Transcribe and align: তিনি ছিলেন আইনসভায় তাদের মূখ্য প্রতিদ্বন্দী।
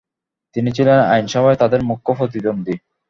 তিনি 0.55 0.69
ছিলেন 0.71 0.97
আইনসভায় 1.13 1.57
তাদের 1.57 1.81
মূখ্য 1.83 2.09
প্রতিদ্বন্দী। 2.13 2.75